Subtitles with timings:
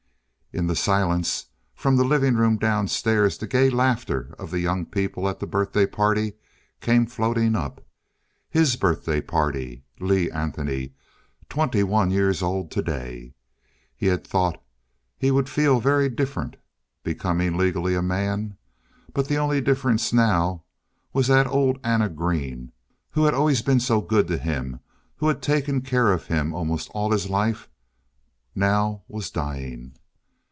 [0.53, 5.29] In the silence, from the living room downstairs the gay laughter of the young people
[5.29, 6.33] at the birthday party
[6.81, 7.79] came floating up.
[8.49, 9.23] His birthday
[10.01, 10.93] Lee Anthony,
[11.47, 13.33] twenty one years old today.
[13.95, 14.61] He had thought
[15.17, 16.57] he would feel very different,
[17.01, 18.57] becoming legally a man.
[19.13, 20.65] But the only difference now,
[21.13, 22.73] was that old Anna Green
[23.11, 24.81] who had been always so good to him,
[25.15, 27.69] who had taken care of him almost all his life,
[28.53, 29.93] now was dying.